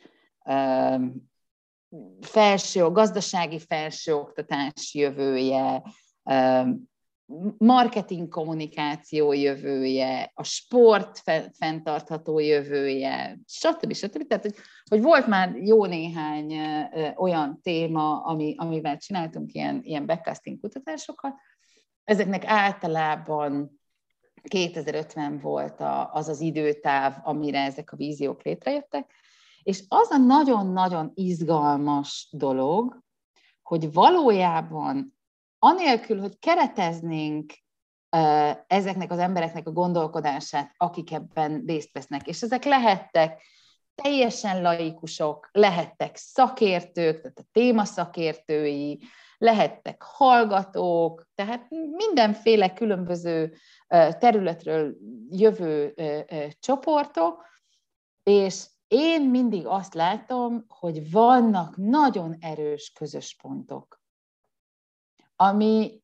[2.20, 5.82] felső, gazdasági felsőoktatás jövője,
[7.58, 13.92] marketing kommunikáció jövője, a sport fenntartható jövője, stb.
[13.92, 14.26] stb.
[14.26, 14.54] Tehát, hogy,
[14.90, 16.54] hogy volt már jó néhány
[17.16, 21.34] olyan téma, ami, amivel csináltunk ilyen, ilyen backcasting kutatásokat.
[22.04, 23.80] Ezeknek általában
[24.42, 29.10] 2050 volt a, az az időtáv, amire ezek a víziók létrejöttek,
[29.62, 33.02] és az a nagyon-nagyon izgalmas dolog,
[33.62, 35.13] hogy valójában
[35.64, 37.52] anélkül, hogy kereteznénk
[38.66, 42.26] ezeknek az embereknek a gondolkodását, akik ebben részt vesznek.
[42.26, 43.42] És ezek lehettek
[43.94, 49.02] teljesen laikusok, lehettek szakértők, tehát a téma szakértői,
[49.38, 53.54] lehettek hallgatók, tehát mindenféle különböző
[54.18, 54.96] területről
[55.30, 55.94] jövő
[56.60, 57.46] csoportok,
[58.22, 64.03] és én mindig azt látom, hogy vannak nagyon erős közös pontok
[65.36, 66.00] ami,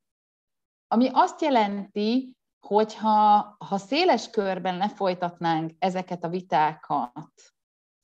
[0.88, 7.32] ami azt jelenti, hogy ha, ha széles körben lefolytatnánk ezeket a vitákat,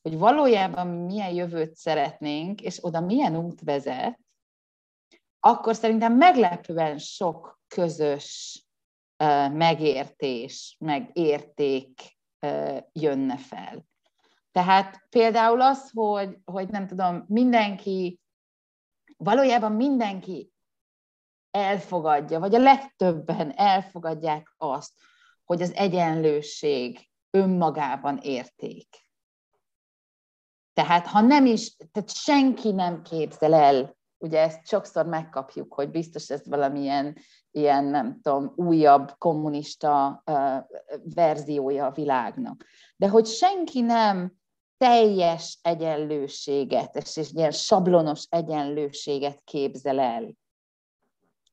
[0.03, 4.19] hogy valójában milyen jövőt szeretnénk, és oda milyen út vezet,
[5.41, 8.61] akkor szerintem meglepően sok közös
[9.53, 12.19] megértés, meg érték
[12.93, 13.85] jönne fel.
[14.53, 18.21] Tehát például az, hogy, hogy nem tudom, mindenki,
[19.17, 20.51] valójában mindenki
[21.57, 24.93] elfogadja, vagy a legtöbben elfogadják azt,
[25.45, 29.05] hogy az egyenlőség önmagában érték.
[30.73, 36.31] Tehát ha nem is, tehát senki nem képzel el, ugye ezt sokszor megkapjuk, hogy biztos
[36.31, 37.17] ez valamilyen
[37.51, 40.59] ilyen, nem tudom, újabb kommunista uh,
[41.15, 42.65] verziója a világnak.
[42.97, 44.33] De hogy senki nem
[44.77, 50.35] teljes egyenlőséget, és, és ilyen sablonos egyenlőséget képzel el.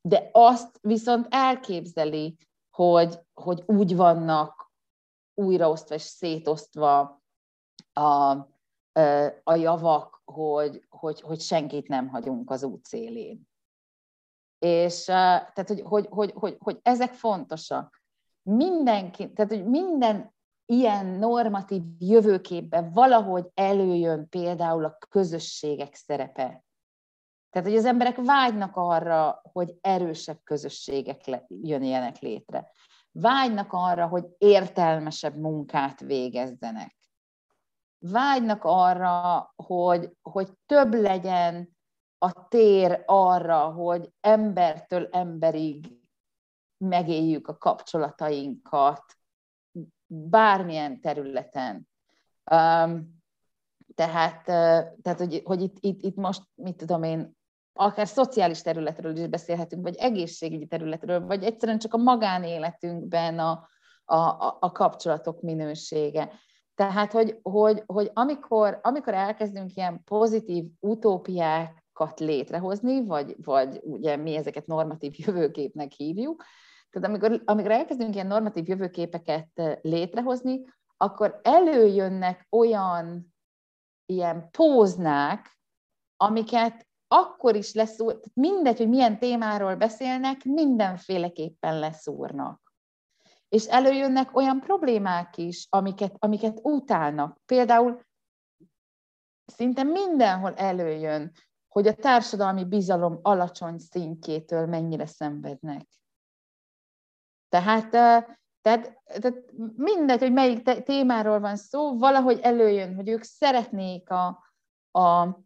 [0.08, 2.36] De azt viszont elképzeli,
[2.70, 4.72] hogy, hogy úgy vannak
[5.34, 7.22] újraosztva és szétosztva
[7.92, 8.30] a,
[9.42, 13.48] a javak, hogy, hogy, hogy senkit nem hagyunk az út szélén.
[14.58, 18.02] És tehát, hogy, hogy, hogy, hogy, hogy ezek fontosak.
[18.42, 20.34] Mindenki, tehát, hogy minden
[20.66, 26.64] ilyen normatív jövőképben valahogy előjön például a közösségek szerepe.
[27.54, 32.70] Tehát, hogy az emberek vágynak arra, hogy erősebb közösségek jönjenek létre.
[33.12, 36.96] Vágynak arra, hogy értelmesebb munkát végezzenek.
[37.98, 41.76] Vágynak arra, hogy, hogy több legyen
[42.18, 45.98] a tér arra, hogy embertől emberig
[46.76, 49.04] megéljük a kapcsolatainkat,
[50.06, 51.88] bármilyen területen.
[52.50, 53.22] Um,
[53.94, 54.44] tehát,
[55.02, 57.42] tehát hogy, hogy itt, itt, itt most, mit tudom én,
[57.74, 63.68] akár szociális területről is beszélhetünk, vagy egészségügyi területről, vagy egyszerűen csak a magánéletünkben a,
[64.04, 66.32] a, a kapcsolatok minősége.
[66.74, 74.36] Tehát, hogy, hogy, hogy amikor, amikor elkezdünk ilyen pozitív utópiákat létrehozni, vagy, vagy ugye mi
[74.36, 76.44] ezeket normatív jövőképnek hívjuk,
[76.90, 80.64] tehát amikor, amikor elkezdünk ilyen normatív jövőképeket létrehozni,
[80.96, 83.34] akkor előjönnek olyan
[84.06, 85.58] ilyen póznák,
[86.16, 92.72] amiket akkor is leszúr, mindegy, hogy milyen témáról beszélnek, mindenféleképpen leszúrnak.
[93.48, 97.38] És előjönnek olyan problémák is, amiket, amiket utálnak.
[97.46, 98.00] Például
[99.46, 101.32] szinte mindenhol előjön,
[101.68, 105.86] hogy a társadalmi bizalom alacsony szintjétől mennyire szenvednek.
[107.48, 114.44] Tehát, tehát, tehát mindegy, hogy melyik témáról van szó, valahogy előjön, hogy ők szeretnék a,
[114.90, 115.38] a,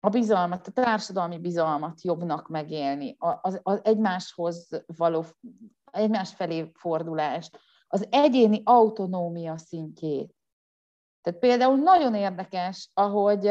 [0.00, 5.24] a bizalmat, a társadalmi bizalmat jobbnak megélni, az, az egymáshoz való,
[5.90, 10.34] egymás felé fordulást, az egyéni autonómia szintjét.
[11.22, 13.46] Tehát például nagyon érdekes, ahogy,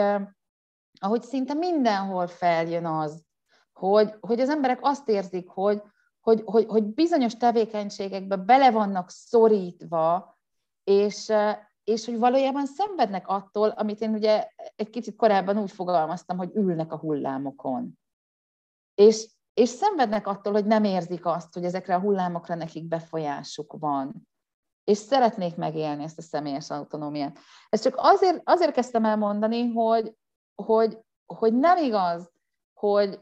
[0.99, 3.25] ahogy szinte mindenhol feljön az,
[3.73, 5.81] hogy, hogy az emberek azt érzik, hogy,
[6.19, 10.37] hogy, hogy, hogy bizonyos tevékenységekbe bele vannak szorítva,
[10.83, 11.31] és,
[11.87, 16.91] és hogy valójában szenvednek attól, amit én ugye egy kicsit korábban úgy fogalmaztam, hogy ülnek
[16.91, 17.99] a hullámokon.
[18.95, 24.27] És, és szenvednek attól, hogy nem érzik azt, hogy ezekre a hullámokra nekik befolyásuk van.
[24.83, 27.39] És szeretnék megélni ezt a személyes autonómiát.
[27.69, 30.15] Ezt csak azért, azért kezdtem el mondani, hogy,
[30.55, 32.31] hogy, hogy nem igaz,
[32.73, 33.19] hogy,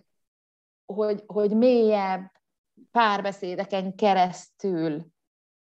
[0.85, 2.31] hogy, hogy mélyebb,
[2.91, 5.13] párbeszédeken keresztül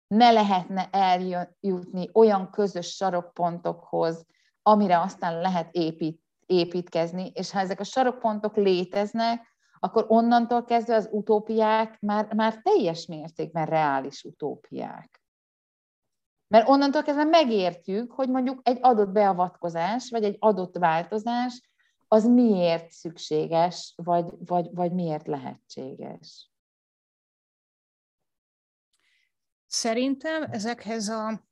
[0.07, 4.25] ne lehetne eljutni olyan közös sarokpontokhoz,
[4.61, 11.09] amire aztán lehet épít, építkezni, és ha ezek a sarokpontok léteznek, akkor onnantól kezdve az
[11.11, 15.23] utópiák már, már teljes mértékben reális utópiák.
[16.47, 21.61] Mert onnantól kezdve megértjük, hogy mondjuk egy adott beavatkozás, vagy egy adott változás,
[22.07, 26.49] az miért szükséges, vagy, vagy, vagy miért lehetséges.
[29.75, 31.47] Szerintem ezekhez a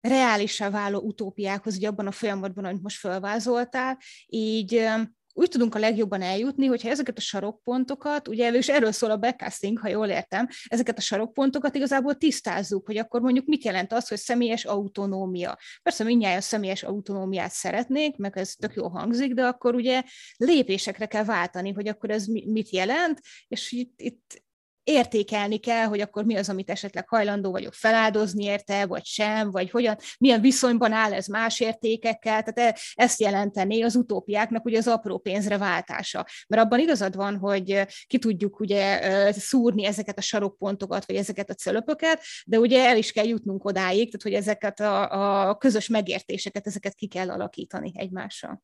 [0.00, 4.88] reálisá váló utópiákhoz, ugye abban a folyamatban, amit most felvázoltál, így
[5.32, 9.78] úgy tudunk a legjobban eljutni, hogyha ezeket a sarokpontokat, ugye és erről szól a backcasting,
[9.78, 14.18] ha jól értem, ezeket a sarokpontokat igazából tisztázzuk, hogy akkor mondjuk mit jelent az, hogy
[14.18, 15.58] személyes autonómia.
[15.82, 20.02] Persze mindjárt személyes autonómiát szeretnék, meg ez tök jó hangzik, de akkor ugye
[20.36, 24.46] lépésekre kell váltani, hogy akkor ez mit jelent, és itt, itt
[24.88, 29.70] értékelni kell, hogy akkor mi az, amit esetleg hajlandó vagyok feláldozni érte, vagy sem, vagy
[29.70, 34.86] hogyan, milyen viszonyban áll ez más értékekkel, tehát e, ezt jelenteni az utópiáknak ugye az
[34.86, 36.26] apró pénzre váltása.
[36.48, 41.54] Mert abban igazad van, hogy ki tudjuk ugye szúrni ezeket a sarokpontokat, vagy ezeket a
[41.54, 46.66] cölöpöket, de ugye el is kell jutnunk odáig, tehát hogy ezeket a, a közös megértéseket,
[46.66, 48.62] ezeket ki kell alakítani egymással.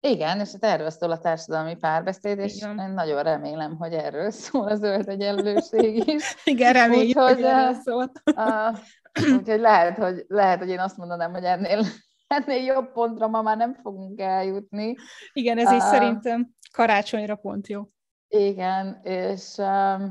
[0.00, 4.68] Igen, és hát erről szól a társadalmi párbeszéd, és én nagyon remélem, hogy erről szól
[4.68, 6.36] a zöld egyenlőség is.
[6.44, 8.22] Igen, reméljük, úgyhogy, hogy erről szólt.
[8.36, 8.78] Uh,
[9.38, 11.84] úgyhogy lehet hogy, lehet, hogy én azt mondanám, hogy ennél,
[12.26, 14.94] ennél jobb pontra ma már nem fogunk eljutni.
[15.32, 17.82] Igen, ez is uh, szerintem karácsonyra pont jó.
[18.28, 20.02] Igen, és, uh,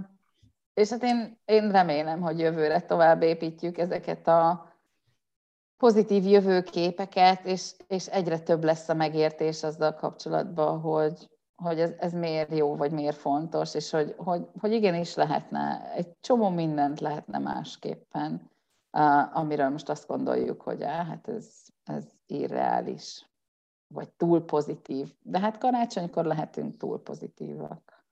[0.73, 4.68] és hát én, én remélem, hogy jövőre tovább építjük ezeket a
[5.80, 12.13] pozitív jövőképeket, és, és egyre több lesz a megértés azzal kapcsolatban, hogy, hogy ez, ez
[12.13, 17.38] miért jó, vagy miért fontos, és hogy, hogy, hogy igenis lehetne, egy csomó mindent lehetne
[17.38, 18.51] másképpen,
[19.34, 21.47] amiről most azt gondoljuk, hogy á, hát ez,
[21.84, 23.30] ez irreális,
[23.93, 25.13] vagy túl pozitív.
[25.21, 28.05] De hát karácsonykor lehetünk túl pozitívak.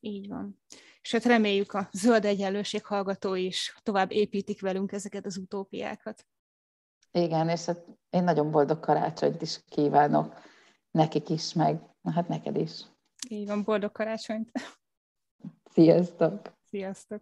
[0.00, 0.60] Így van.
[1.00, 6.26] És hát reméljük a zöld egyenlőség hallgatói is tovább építik velünk ezeket az utópiákat.
[7.12, 10.34] Igen, és hát én nagyon boldog karácsonyt is kívánok
[10.90, 11.80] nekik is, meg
[12.14, 12.70] hát neked is.
[13.28, 14.50] Így van, boldog karácsonyt!
[15.72, 16.40] Sziasztok!
[16.68, 17.20] Sziasztok!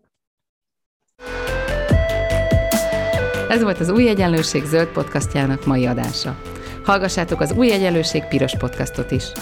[3.49, 6.41] Ez volt az Új Egyenlőség zöld podcastjának mai adása.
[6.84, 9.32] Hallgassátok az Új Egyenlőség piros podcastot is.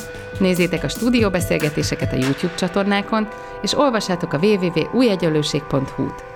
[0.41, 3.29] Nézzétek a stúdióbeszélgetéseket a YouTube csatornákon,
[3.63, 6.36] és olvassátok a www.újegyenlőség.hu-t.